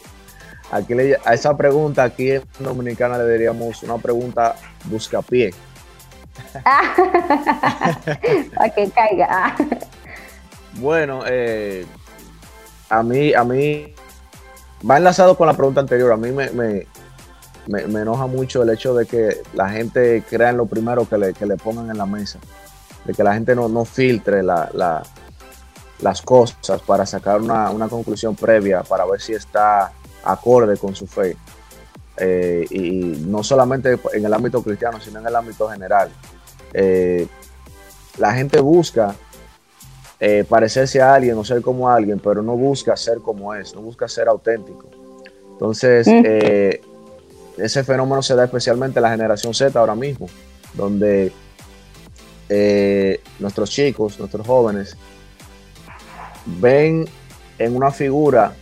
[0.70, 4.56] Aquí a esa pregunta aquí en Dominicana le diríamos una pregunta
[4.86, 5.54] buscapié.
[8.54, 9.56] Para que caiga.
[10.74, 11.86] bueno, eh,
[12.90, 13.94] a mí, a mí
[14.90, 16.12] va enlazado con la pregunta anterior.
[16.12, 20.66] A mí me, me, enoja mucho el hecho de que la gente crea en lo
[20.66, 22.40] primero que le, que le pongan en la mesa.
[23.06, 28.84] De que la gente no, no filtre las cosas para sacar una, una conclusión previa,
[28.84, 29.92] para ver si está
[30.24, 31.38] acorde con su fe.
[32.18, 36.10] Eh, y no solamente en el ámbito cristiano, sino en el ámbito general.
[36.74, 37.28] Eh,
[38.18, 39.16] la gente busca
[40.20, 43.82] eh, parecerse a alguien o ser como alguien, pero no busca ser como es, no
[43.82, 44.88] busca ser auténtico.
[45.54, 46.08] Entonces,
[47.58, 50.30] ese fenómeno se da especialmente en la generación Z ahora mismo,
[50.76, 51.32] donde
[53.40, 54.96] nuestros chicos, nuestros jóvenes,
[56.46, 57.08] ven
[57.58, 58.54] en una figura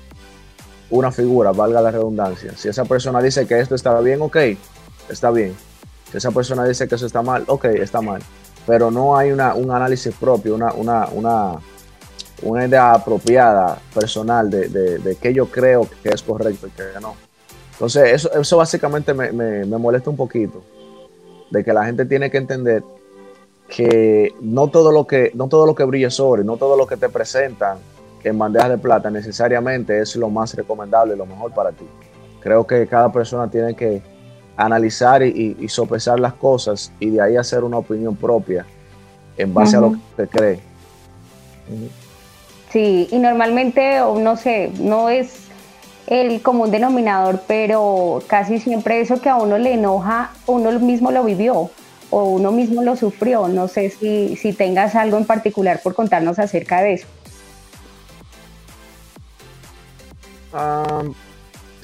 [0.89, 2.53] una figura, valga la redundancia.
[2.55, 4.37] Si esa persona dice que esto está bien, ok,
[5.09, 5.55] está bien.
[6.11, 8.21] Si esa persona dice que eso está mal, ok, está mal.
[8.65, 11.53] Pero no hay una, un análisis propio, una, una, una,
[12.43, 16.83] una idea apropiada, personal, de, de, de qué yo creo que es correcto y que
[17.01, 17.15] no.
[17.73, 20.63] Entonces, eso, eso básicamente me, me, me molesta un poquito,
[21.49, 22.83] de que la gente tiene que entender
[23.67, 26.97] que no todo lo que, no todo lo que brilla sobre, no todo lo que
[26.97, 27.77] te presentan
[28.23, 31.85] en bandejas de plata necesariamente es lo más recomendable y lo mejor para ti.
[32.41, 34.01] Creo que cada persona tiene que
[34.57, 38.65] analizar y, sopesar las cosas y de ahí hacer una opinión propia
[39.37, 40.59] en base a lo que cree.
[42.71, 45.45] Sí, y normalmente, no sé, no es
[46.07, 51.23] el común denominador, pero casi siempre eso que a uno le enoja, uno mismo lo
[51.23, 51.69] vivió
[52.11, 53.47] o uno mismo lo sufrió.
[53.47, 57.07] No sé si, si tengas algo en particular por contarnos acerca de eso.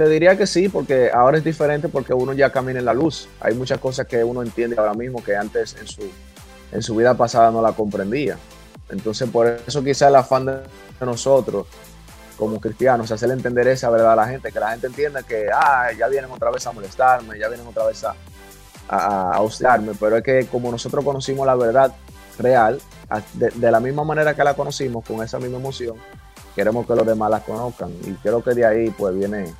[0.01, 3.27] Te diría que sí, porque ahora es diferente porque uno ya camina en la luz.
[3.39, 6.01] Hay muchas cosas que uno entiende ahora mismo que antes en su,
[6.71, 8.37] en su vida pasada no la comprendía.
[8.89, 10.61] Entonces, por eso quizá el afán de
[11.01, 11.67] nosotros
[12.35, 15.89] como cristianos, hacerle entender esa verdad a la gente, que la gente entienda que, ah,
[15.95, 18.15] ya vienen otra vez a molestarme, ya vienen otra vez a,
[18.89, 21.93] a, a pero es que como nosotros conocimos la verdad
[22.39, 22.81] real,
[23.33, 25.97] de, la misma manera que la conocimos, con esa misma emoción,
[26.55, 27.91] queremos que los demás la conozcan.
[28.05, 29.53] Y creo que de ahí pues viene,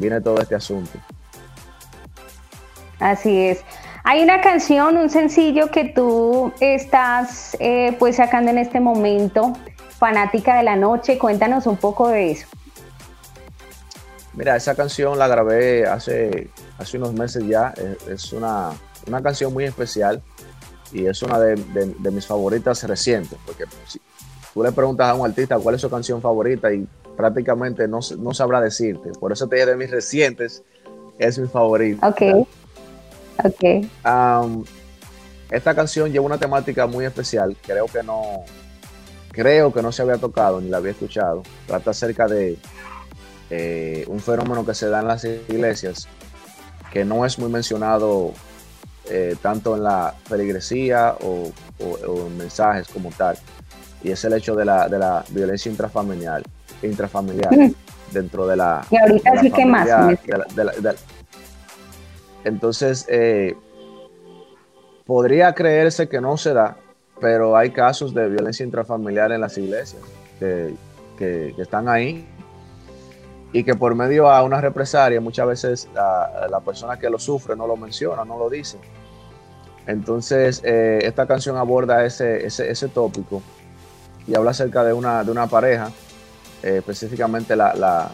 [0.00, 0.98] viene todo este asunto.
[2.98, 3.64] Así es.
[4.02, 9.52] Hay una canción, un sencillo que tú estás eh, pues sacando en este momento,
[9.98, 11.18] Fanática de la Noche.
[11.18, 12.46] Cuéntanos un poco de eso.
[14.32, 17.74] Mira, esa canción la grabé hace, hace unos meses ya.
[18.08, 18.70] Es una,
[19.22, 20.22] canción muy especial
[20.92, 21.56] y es una de,
[22.10, 23.38] mis favoritas recientes.
[23.44, 24.00] Porque si
[24.54, 28.34] tú le preguntas a un artista cuál es su canción favorita y prácticamente no, no
[28.34, 29.10] sabrá decirte.
[29.18, 30.62] Por eso te dije de mis recientes,
[31.18, 32.06] es mi favorita.
[32.08, 32.46] Ok.
[33.42, 33.86] Ok.
[35.50, 37.56] esta canción lleva una temática muy especial.
[37.62, 38.44] Creo que no,
[39.30, 41.42] creo que no se había tocado ni la había escuchado.
[41.66, 42.58] Trata acerca de
[43.50, 46.08] eh, un fenómeno que se da en las iglesias
[46.92, 48.32] que no es muy mencionado
[49.08, 53.36] eh, tanto en la feligresía o, en mensajes como tal.
[54.02, 56.42] Y es el hecho de la, de la violencia intrafamiliar,
[56.82, 57.50] intrafamiliar
[58.12, 58.86] dentro de la.
[58.90, 59.88] Y ahorita sí que más.
[62.44, 63.56] entonces, eh,
[65.06, 66.76] podría creerse que no se da,
[67.20, 70.02] pero hay casos de violencia intrafamiliar en las iglesias
[70.38, 70.74] que,
[71.18, 72.26] que están ahí
[73.52, 77.66] y que por medio a una represalia muchas veces la, persona que lo sufre no
[77.66, 78.78] lo menciona, no lo dice.
[79.86, 83.42] Entonces, eh, esta canción aborda ese, ese, tópico
[84.26, 85.90] y habla acerca de una, de una pareja,
[86.62, 88.12] eh, específicamente la, la,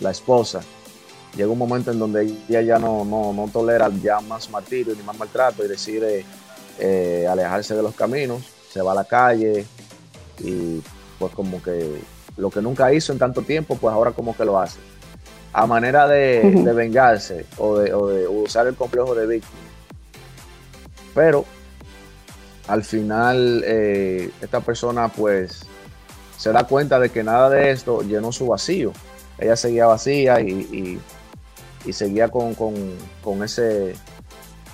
[0.00, 0.60] la, esposa.
[1.36, 5.02] Llega un momento en donde ella ya no, no, no tolera ya más martirio ni
[5.02, 6.24] más maltrato y decide
[6.78, 9.66] eh, alejarse de los caminos, se va a la calle
[10.38, 10.80] y
[11.18, 12.00] pues como que
[12.36, 14.78] lo que nunca hizo en tanto tiempo, pues ahora como que lo hace.
[15.52, 16.40] A manera de,
[16.74, 19.60] vengarse o de, usar el complejo de víctima.
[21.14, 21.44] Pero
[22.68, 25.66] al final eh, esta persona pues
[26.42, 28.92] se da cuenta de que nada de esto llenó su vacío.
[29.38, 31.00] Ella seguía vacía y,
[31.92, 32.56] seguía con,
[33.44, 33.94] ese,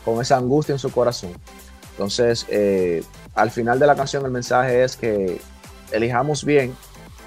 [0.02, 1.32] con esa angustia en su corazón.
[1.90, 3.04] Entonces, eh,
[3.34, 5.42] al final de la canción el mensaje es que
[5.92, 6.74] elijamos bien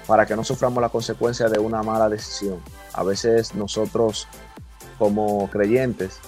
[0.08, 2.58] para que no suframos la consecuencia de una mala decisión.
[2.94, 4.26] A veces nosotros
[4.98, 6.18] como creyentes,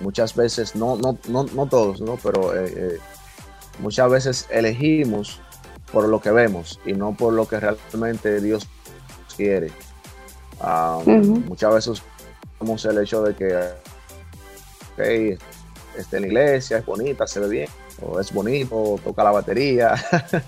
[0.00, 2.18] muchas veces, no, no, no, todos, ¿no?
[2.22, 2.98] pero eh, eh,
[3.80, 5.42] muchas veces elegimos
[5.94, 8.66] por lo que vemos y no por lo que realmente Dios
[9.36, 9.70] quiere.
[10.60, 12.02] Ah, muchas veces
[12.60, 13.56] vemos el hecho de que
[14.92, 15.38] okay,
[15.96, 17.68] está en la iglesia, es bonita, se ve bien,
[18.02, 19.94] o es bonito, toca la batería.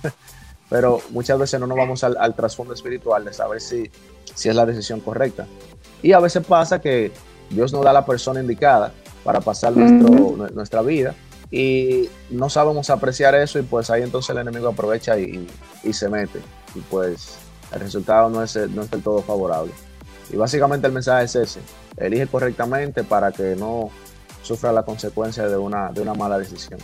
[0.68, 3.88] pero muchas veces no nos vamos al, trasfondo espiritual de saber si,
[4.34, 5.46] si es la decisión correcta.
[6.02, 7.12] Y a veces pasa que
[7.50, 11.14] Dios nos da la persona indicada para pasar nuestro, nuestra vida
[11.50, 15.46] y no sabemos apreciar eso y pues ahí entonces el enemigo aprovecha y,
[15.92, 16.40] se mete
[16.74, 17.38] y pues
[17.72, 19.72] el resultado no es, no es del todo favorable.
[20.32, 21.60] Y básicamente el mensaje es ese,
[21.96, 23.90] elige correctamente para que no
[24.42, 26.80] sufra la consecuencia de una, de una mala decisión.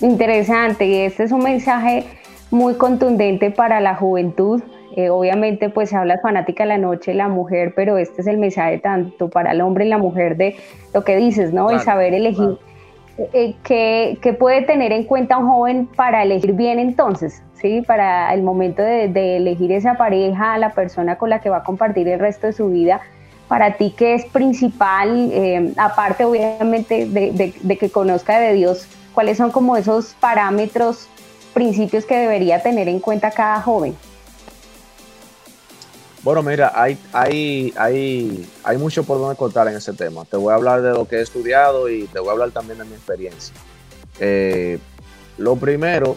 [0.00, 2.06] Interesante, y este es un mensaje
[2.50, 4.62] muy contundente para la juventud.
[4.96, 8.78] Eh, obviamente, pues se habla fanática la noche, la mujer, pero este es el mensaje
[8.78, 10.56] tanto para el hombre y la mujer de
[10.92, 11.70] lo que dices, ¿no?
[11.70, 12.58] el saber elegir.
[13.20, 17.42] Eh, eh, ¿qué, puede tener en cuenta un joven para elegir bien entonces?
[17.60, 17.82] ¿sí?
[17.82, 22.08] Para el momento de, elegir esa pareja, la persona con la que va a compartir
[22.08, 23.02] el resto de su vida.
[23.46, 25.32] Para ti, ¿qué es principal?
[25.76, 31.08] aparte, obviamente, de, de que conozca de Dios, ¿cuáles son como esos parámetros
[31.52, 33.94] principios que debería tener en cuenta cada joven?
[36.22, 40.24] Bueno, mira, hay, hay, hay, hay mucho por donde contar en ese tema.
[40.26, 42.78] Te voy a hablar de lo que he estudiado y te voy a hablar también
[42.78, 43.54] de mi experiencia.
[44.18, 44.78] Eh,
[45.38, 46.16] lo primero,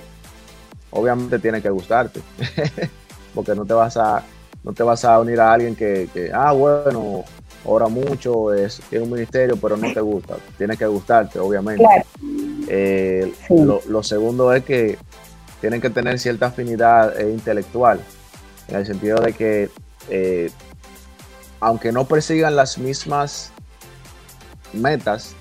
[0.91, 2.19] obviamente tiene que gustarte,
[3.35, 4.23] porque no te vas a,
[4.63, 7.23] no te vas a unir a alguien que, ah, bueno,
[7.63, 10.35] ora mucho, es, tiene un ministerio, pero no te gusta.
[10.57, 11.85] Tiene que gustarte, obviamente.
[12.67, 14.97] Eh, lo, segundo es que
[15.61, 18.01] tienen que tener cierta afinidad eh, intelectual,
[18.67, 19.69] en el sentido de que,
[20.09, 20.51] eh,
[21.59, 23.51] aunque no persigan las mismas
[24.73, 25.35] metas,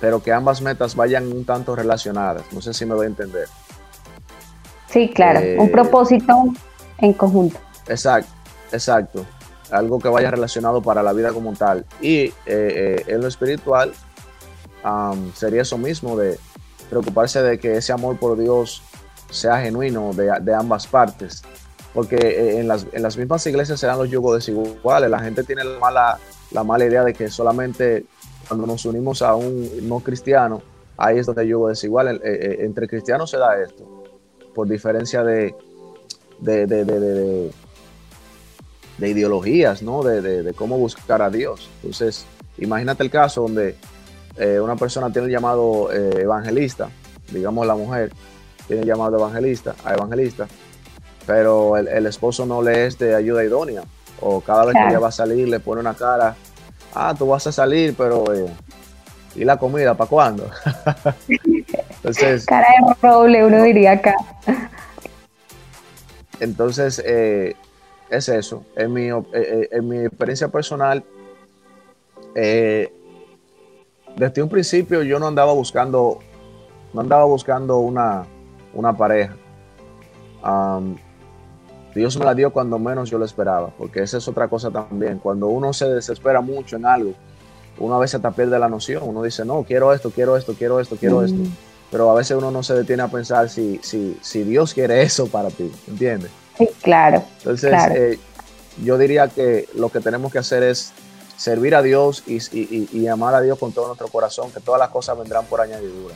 [0.00, 2.44] pero que ambas metas vayan un tanto relacionadas.
[2.52, 3.48] No sé si me voy a entender.
[4.88, 6.44] Sí, claro, un propósito
[6.98, 7.58] en conjunto.
[7.88, 8.30] Exacto,
[8.72, 9.26] exacto.
[9.70, 11.84] Algo que vaya relacionado para la vida como tal.
[12.00, 13.92] Y en lo espiritual,
[15.34, 16.38] sería eso mismo de
[16.88, 18.82] preocuparse de que ese amor por Dios
[19.30, 21.42] sea genuino de, ambas partes.
[21.96, 25.10] Porque eh, en las, en las, mismas iglesias se dan los yugos desiguales.
[25.10, 26.18] La gente tiene la mala,
[26.50, 28.04] la mala idea de que solamente
[28.46, 30.60] cuando nos unimos a un no cristiano,
[30.98, 31.70] ahí es donde hay yugo.
[31.70, 34.04] Eh, eh, entre cristianos se da esto,
[34.54, 35.54] por diferencia de,
[36.38, 37.50] de, de, de,
[38.98, 40.02] de ideologías, ¿no?
[40.02, 41.70] De, cómo buscar a Dios.
[41.76, 42.26] Entonces,
[42.58, 43.74] imagínate el caso donde
[44.62, 46.90] una persona tiene el llamado evangelista,
[47.32, 48.12] digamos la mujer
[48.66, 50.46] tiene el llamado evangelista, a evangelista,
[51.26, 53.82] pero el, esposo no le es de ayuda idónea,
[54.20, 56.36] o cada vez que ella va a salir le pone una cara,
[56.94, 58.46] ah, tú vas a salir, pero eh,
[59.34, 60.48] ¿y la comida para cuándo?
[61.96, 64.14] entonces, cara de roble, uno diría acá.
[66.38, 71.02] Entonces, es eso, en mi, en mi experiencia personal,
[72.38, 72.92] eh,
[74.14, 76.18] desde un principio yo no andaba buscando,
[76.92, 78.26] no andaba buscando una,
[78.74, 79.34] una pareja.
[81.96, 85.18] Dios me la dio cuando menos yo lo esperaba, porque esa es otra cosa también.
[85.18, 87.14] Cuando uno se desespera mucho en algo,
[87.78, 89.02] uno a veces hasta pierde la noción.
[89.04, 91.38] Uno dice, no, quiero esto, quiero esto, quiero esto, quiero esto.
[91.90, 95.26] Pero a veces uno no se detiene a pensar si, si, si Dios quiere eso
[95.26, 96.30] para ti, ¿entiendes?
[96.58, 97.22] Sí, claro.
[97.38, 98.18] Entonces, eh,
[98.82, 100.92] yo diría que lo que tenemos que hacer es
[101.36, 105.18] servir a Dios y, amar a Dios con todo nuestro corazón, que todas las cosas
[105.18, 106.14] vendrán por añadidura.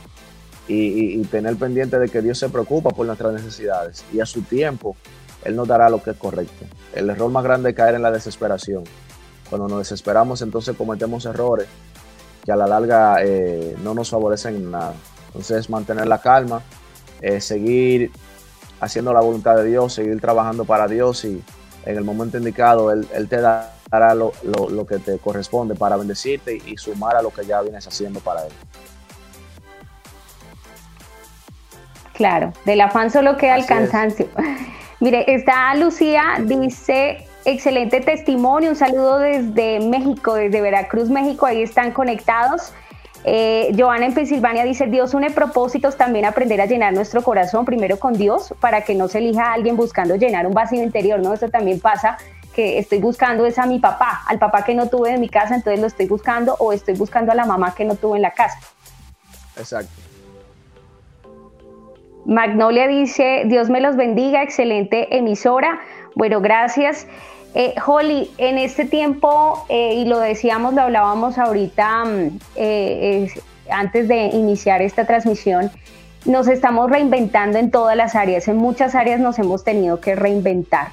[0.69, 4.97] Y, tener pendiente de que Dios se preocupa por nuestras necesidades y a su tiempo
[5.45, 6.65] Él nos dará lo que es correcto.
[6.95, 8.85] El error más grande es caer en la desesperación.
[9.49, 11.67] Cuando nos desesperamos entonces cometemos errores
[12.45, 14.95] que a la larga eh, no nos favorecen en nada.
[15.29, 16.63] Entonces mantener la calma,
[17.21, 18.11] eh, seguir
[18.81, 21.43] haciendo la voluntad de Dios, seguir trabajando para Dios y
[21.85, 25.97] en el momento indicado Él, él te da hará lo, lo, que te corresponde para
[25.97, 28.53] bendecirte y, sumar a lo que ya vienes haciendo para Él.
[32.15, 34.29] Claro, del afán solo queda el cansancio.
[35.01, 41.93] Mire, está Lucía, dice, excelente testimonio, un saludo desde México, desde Veracruz, México, ahí están
[41.93, 42.75] conectados.
[43.25, 47.99] Eh, Joana en Pensilvania dice, Dios une propósitos, también aprender a llenar nuestro corazón primero
[47.99, 51.33] con Dios para que no se elija a alguien buscando llenar un vacío interior, ¿no?
[51.33, 52.19] Eso también pasa
[52.55, 55.55] que estoy buscando es a mi papá, al papá que no tuve en mi casa,
[55.55, 58.33] entonces lo estoy buscando, o estoy buscando a la mamá que no tuve en la
[58.33, 58.59] casa.
[59.57, 60.10] Exacto.
[62.25, 65.81] Magnolia dice, Dios me los bendiga, excelente emisora.
[66.15, 67.07] Bueno, gracias.
[67.55, 73.29] Eh, Holly, en este tiempo, eh, y lo decíamos, lo hablábamos ahorita mm, eh,
[73.71, 75.71] antes de iniciar esta transmisión,
[76.25, 80.89] nos estamos reinventando en todas las áreas, en muchas áreas nos hemos tenido que reinventar.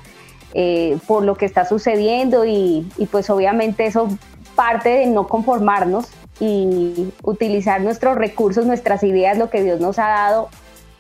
[0.54, 4.08] Eh, por lo que está sucediendo y, pues obviamente eso
[4.56, 6.08] parte de no conformarnos
[6.40, 10.50] y utilizar nuestros recursos, nuestras ideas, lo que Dios nos ha dado,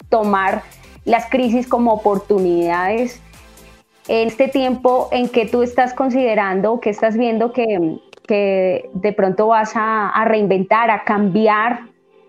[0.09, 0.63] tomar
[1.05, 3.21] las crisis como oportunidades.
[4.07, 9.71] En este tiempo en que tú estás considerando, que estás viendo que, de pronto vas
[9.75, 11.81] a, reinventar, a cambiar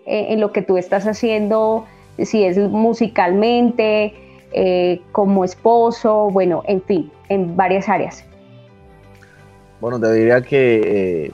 [0.05, 1.85] eh, en lo que tú estás haciendo,
[2.17, 4.13] si es musicalmente,
[4.51, 8.25] eh, como esposo, bueno, en fin, en varias áreas.
[9.79, 11.31] Bueno, te diría que eh,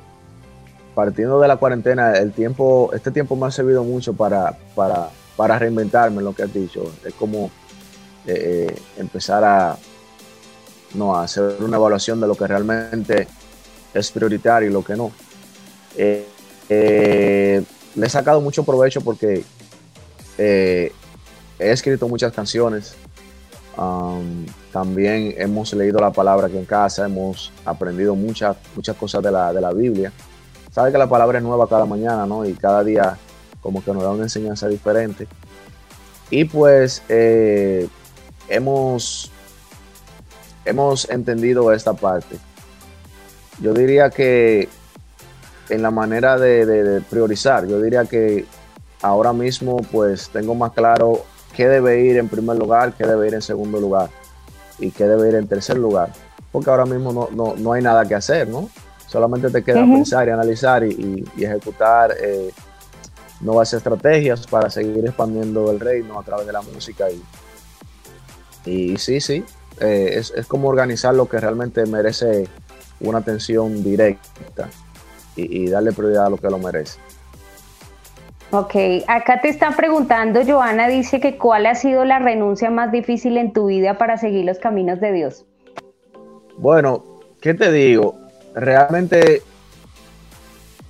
[0.93, 5.59] partiendo de la cuarentena, el tiempo, este tiempo me ha servido mucho para, para, para
[5.59, 6.91] reinventarme lo que has dicho.
[7.03, 7.51] Es como
[8.25, 9.77] eh, empezar a,
[10.93, 13.27] no, hacer una evaluación de lo que realmente
[13.93, 15.11] es prioritario y lo que no.
[15.97, 17.63] le
[17.95, 19.43] he sacado mucho provecho porque
[20.37, 20.91] he
[21.59, 22.95] escrito muchas canciones,
[24.71, 29.53] también hemos leído la palabra aquí en casa, hemos aprendido muchas, muchas cosas de la,
[29.53, 30.11] de la Biblia.
[30.71, 32.45] Sabe que la palabra es nueva cada mañana, ¿no?
[32.45, 33.17] Y cada día
[33.65, 35.27] como que nos da una enseñanza diferente.
[36.29, 37.87] Y pues eh,
[38.47, 39.31] hemos
[40.65, 42.37] hemos entendido esta parte.
[43.59, 44.69] Yo diría que
[45.69, 48.45] en la manera de, priorizar, yo diría que
[49.01, 53.33] ahora mismo pues tengo más claro qué debe ir en primer lugar, qué debe ir
[53.33, 54.11] en segundo lugar
[54.77, 56.11] y qué debe ir en tercer lugar.
[56.51, 58.69] Porque ahora mismo no, hay nada que hacer, ¿no?
[59.07, 62.51] Solamente te queda pensar y analizar y, ejecutar eh,
[63.45, 67.05] nuevas estrategias para seguir expandiendo el reino a través de la música.
[67.09, 67.23] Y,
[68.69, 69.43] y sí, sí,
[69.79, 72.47] eh, es, es, como organizar lo que realmente merece
[72.99, 74.69] una atención directa
[75.35, 76.97] y, darle prioridad a lo que lo merece.
[78.51, 78.75] Ok,
[79.07, 83.51] acá te están preguntando, Joana dice que cuál ha sido la renuncia más difícil en
[83.51, 85.45] tu vida para seguir los caminos de Dios.
[86.57, 87.03] Bueno,
[87.41, 88.15] ¿qué te digo?
[88.53, 89.41] Realmente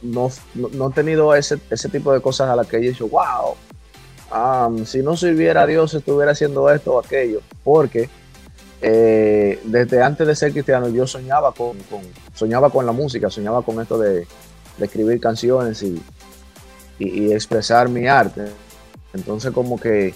[0.05, 1.57] no, he tenido ese,
[1.91, 3.55] tipo de cosas a las que he dicho, wow,
[4.85, 8.09] si no sirviera a Dios estuviera haciendo esto o aquello, porque
[8.81, 11.77] eh, desde antes de ser cristiano yo soñaba con,
[12.33, 14.27] soñaba con la música, soñaba con esto de,
[14.79, 16.01] escribir canciones y,
[16.99, 18.45] expresar mi arte.
[19.13, 20.13] Entonces como que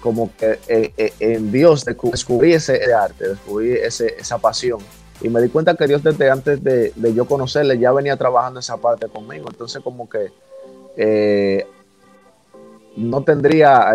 [0.00, 4.80] como que eh, eh, en Dios descubrí ese arte, descubrí ese, esa pasión.
[5.22, 8.76] Y me di cuenta que Dios desde antes de, yo conocerle ya venía trabajando esa
[8.76, 9.48] parte conmigo.
[9.50, 10.32] Entonces como que
[12.96, 13.92] no tendría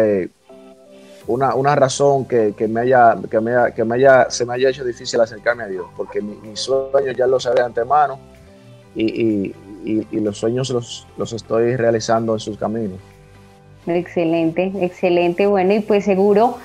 [1.28, 5.20] una, razón que, me haya, que, me, que me haya, se me haya hecho difícil
[5.20, 8.20] acercarme a Dios, porque mis sueños ya los sabía de antemano
[8.96, 9.54] y,
[10.12, 13.00] los sueños los, los estoy realizando en sus caminos.
[13.86, 15.48] Excelente, excelente.
[15.48, 16.58] Bueno, y pues seguro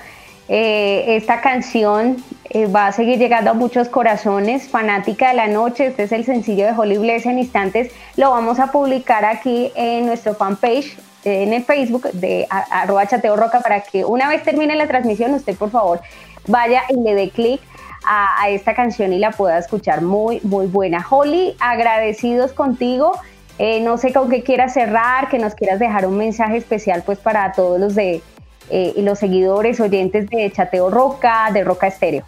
[0.49, 2.17] eh, esta canción
[2.49, 4.67] eh, va a seguir llegando a muchos corazones.
[4.67, 7.91] Fanática de la noche, este es el sencillo de Holy Bless en instantes.
[8.17, 13.61] Lo vamos a publicar aquí en nuestro fanpage en el Facebook de arroba chateo roca
[13.61, 16.01] para que una vez termine la transmisión usted por favor
[16.47, 17.61] vaya y le dé clic
[18.05, 21.05] a, esta canción y la pueda escuchar muy muy buena.
[21.09, 23.13] Holly, agradecidos contigo.
[23.59, 27.19] Eh, no sé con qué quieras cerrar, que nos quieras dejar un mensaje especial pues
[27.19, 28.21] para todos los de
[28.69, 32.23] eh, los seguidores, oyentes de Chateo Roca, de Roca Estéreo.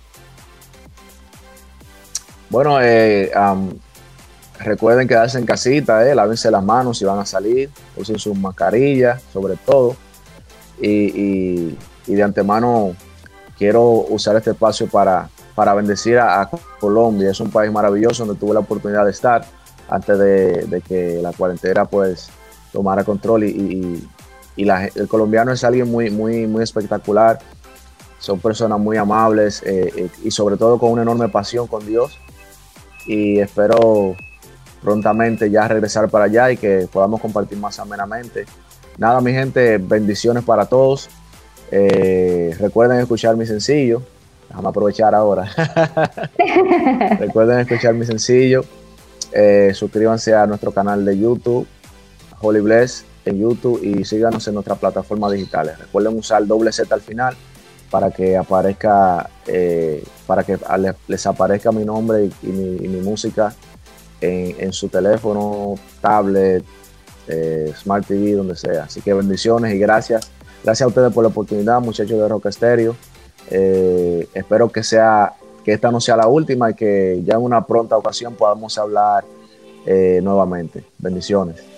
[2.50, 3.32] Bueno, eh,
[4.60, 9.22] Recuerden quedarse en casita, eh, lávense las manos si van a salir, usen sus mascarillas,
[9.34, 9.96] sobre todo.
[10.82, 11.78] Y,
[12.08, 12.96] de antemano
[13.58, 17.32] quiero usar este espacio para, para bendecir a, Colombia.
[17.32, 19.46] Es un país maravilloso donde tuve la oportunidad de estar
[19.90, 22.30] antes de, que la cuarentena pues
[22.72, 23.44] tomara control.
[23.44, 24.08] Y,
[24.64, 27.40] el colombiano es alguien muy, muy, muy espectacular.
[28.20, 32.18] Son personas muy amables eh, eh, y sobre todo con una enorme pasión con Dios.
[33.06, 34.16] Y espero
[34.82, 38.46] prontamente ya regresar para allá y que podamos compartir más amenamente.
[38.98, 41.10] Nada, mi gente, bendiciones para todos.
[41.72, 44.02] Eh, recuerden escuchar mi sencillo.
[44.48, 45.50] Déjame aprovechar ahora.
[47.20, 48.64] recuerden escuchar mi sencillo.
[49.74, 51.68] Suscríbanse a nuestro canal de YouTube,
[52.40, 55.78] Holy Bless en YouTube y síganos en nuestras plataformas digitales.
[55.80, 57.36] Recuerden usar doble Z al final
[57.90, 60.58] para que aparezca, eh, para que
[61.08, 63.54] les aparezca mi nombre y mi música
[64.22, 66.64] en, su teléfono, tablet,
[67.28, 68.84] eh, Smart TV, donde sea.
[68.84, 70.30] Así que bendiciones y gracias.
[70.64, 72.96] Gracias a ustedes por la oportunidad, muchachos de Rock Stereo.
[73.52, 77.66] Eh, espero que sea que esta no sea la última y que ya en una
[77.66, 79.24] pronta ocasión podamos hablar
[80.22, 80.84] nuevamente.
[80.98, 81.75] Bendiciones.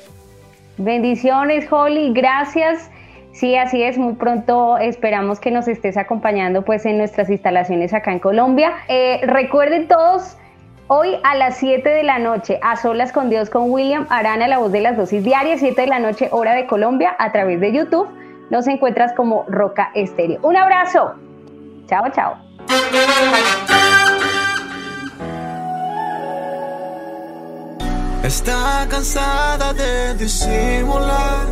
[0.77, 2.13] Bendiciones, Holly.
[2.13, 2.89] Gracias.
[3.31, 3.97] Sí, así es.
[3.97, 8.73] Muy pronto esperamos que nos estés acompañando pues en nuestras instalaciones acá en Colombia.
[9.23, 10.37] recuerden todos
[10.89, 14.57] Hoy a las 7 de la noche, a solas con Dios con William Arana, la
[14.57, 17.73] voz de las dosis diarias, 7 de la noche, hora de Colombia, a través de
[17.73, 18.07] YouTube.
[18.49, 20.39] Nos encuentras como Roca Estéreo.
[20.43, 21.15] Un abrazo.
[21.87, 22.37] Chao, chao.
[28.27, 31.47] Está cansada de disimular.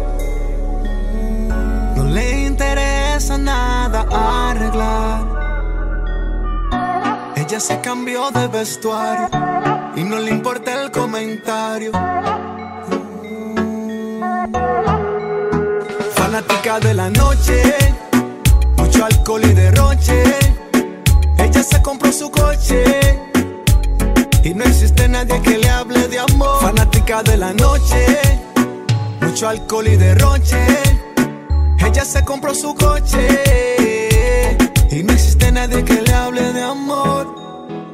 [1.96, 5.36] No le interesa nada arreglar
[7.48, 9.30] ella se cambió de vestuario
[9.96, 11.92] y no le importa el comentario.
[16.16, 17.62] Fanática de la noche,
[18.78, 20.24] mucho alcohol y derroche.
[21.38, 23.22] Ella se compró su coche
[24.46, 26.62] y no existe nadie que le hable de amor.
[26.62, 28.06] Fanática de la noche,
[29.20, 30.64] mucho alcohol y derroche.
[31.80, 33.76] Ella se compró su coche
[34.92, 37.26] y no existe nadie que le hable de amor.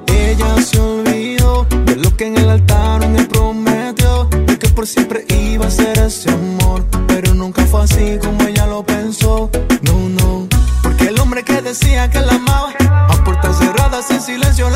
[0.08, 4.26] Ella se olvidó de lo que en el altar me prometió.
[4.26, 6.86] De que por siempre iba a ser ese amor.
[7.08, 9.50] Pero nunca fue así como ella lo pensó.
[9.84, 10.48] No, no.
[10.84, 12.74] Porque el hombre que decía que la amaba,
[13.08, 14.70] a puertas cerradas en silencio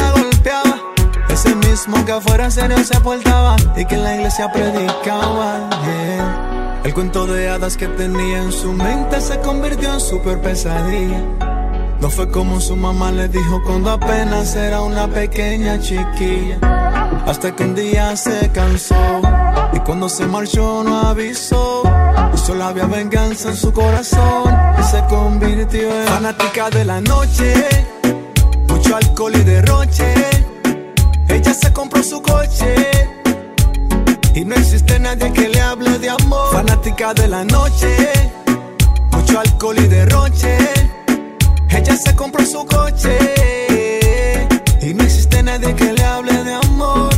[1.78, 5.69] se portaba y que en la iglesia predicaba.
[6.84, 11.21] El cuento de hadas que tenía en su mente se convirtió en super pesadilla.
[11.99, 16.59] No fue como su mamá le dijo cuando apenas era una pequeña chiquilla.
[17.26, 19.21] Hasta que un día se cansó
[19.73, 21.84] y cuando se marchó no avisó.
[22.34, 24.43] Y solo había venganza en su corazón
[24.80, 27.53] y se convirtió en fanática de la noche.
[28.67, 30.45] Mucho alcohol y derroche.
[31.30, 32.76] Ella se compró su coche.
[34.34, 36.51] Y no existe nadie que le hable de amor.
[36.51, 37.95] Fanática de la noche.
[39.11, 40.57] Mucho alcohol y derroche.
[41.69, 43.17] Ella se compró su coche.
[44.82, 47.09] Y no existe nadie que le hable de amor.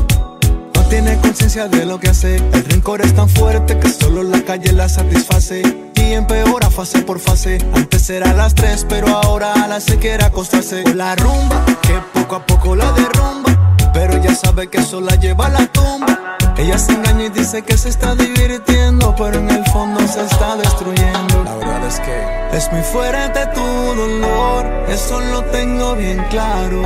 [0.76, 2.36] No tiene conciencia de lo que hace.
[2.36, 5.64] El rencor es tan fuerte que solo la calle la satisface.
[5.96, 7.58] Y empeora fase por fase.
[7.74, 10.84] Antes era a las tres, pero ahora a las se quiere acostarse.
[10.94, 13.57] La rumba, que poco a poco la derrumba.
[13.98, 16.38] Pero ella sabe que eso la lleva a la tumba.
[16.56, 20.56] Ella se engaña y dice que se está divirtiendo, pero en el fondo se está
[20.56, 21.44] destruyendo.
[21.44, 26.84] La verdad es que es muy fuerte tu dolor, eso lo tengo bien claro.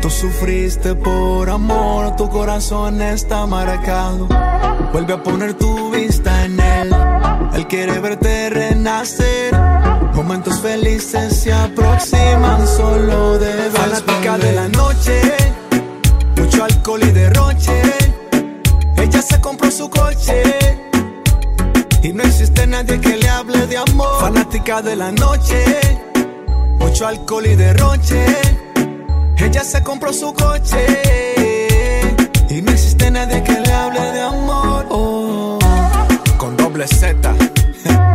[0.00, 4.28] Tú sufriste por amor, tu corazón está marcado.
[4.92, 6.96] Vuelve a poner tu vista en él.
[7.54, 9.52] Él quiere verte renacer.
[10.14, 15.20] Momentos felices se aproximan, solo debes Fanática de la noche,
[16.62, 17.82] mucho alcohol y derroche.
[18.96, 20.42] Ella se compró su coche.
[22.02, 24.20] Y no existe nadie que le hable de amor.
[24.20, 25.64] Fanática de la noche,
[26.78, 28.24] mucho alcohol y derroche.
[29.38, 30.86] Ella se compró su coche
[32.48, 34.86] y no existe nadie que le hable de amor.
[34.90, 35.58] Oh,
[36.38, 37.34] con doble Z.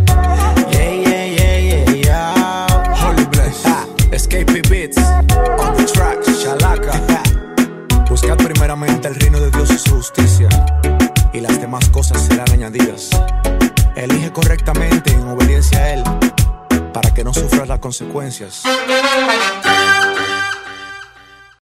[8.86, 10.48] el reino de Dios y su justicia,
[11.32, 13.10] y las demás cosas serán añadidas.
[13.96, 16.04] Elige correctamente en obediencia a Él,
[16.92, 18.62] para que no sufras las consecuencias.